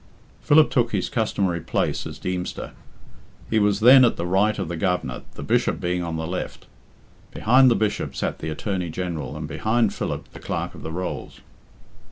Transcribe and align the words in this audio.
Philip 0.41 0.71
took 0.71 0.93
his 0.93 1.09
customary 1.09 1.59
place 1.61 2.07
as 2.07 2.17
Deemster. 2.17 2.71
He 3.51 3.59
was 3.59 3.81
then 3.81 4.03
at 4.03 4.15
the 4.15 4.25
right 4.25 4.57
of 4.57 4.67
the 4.67 4.75
Governor, 4.75 5.21
the 5.35 5.43
Bishop 5.43 5.79
being 5.79 6.01
on 6.03 6.17
the 6.17 6.25
left. 6.25 6.65
Behind 7.29 7.69
the 7.69 7.75
bishop 7.75 8.15
sat 8.15 8.39
the 8.39 8.49
Attorney 8.49 8.89
General, 8.89 9.37
and 9.37 9.47
behind 9.47 9.93
Philip 9.93 10.27
the 10.33 10.39
Clerk 10.39 10.73
of 10.73 10.81
the 10.81 10.91
Rolls. 10.91 11.41